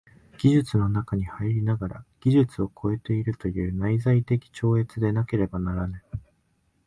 [0.39, 6.01] 技術の中に入りながら技術を超えているという内在的超越でなければならぬ。